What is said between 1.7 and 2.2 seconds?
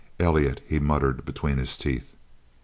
teeth.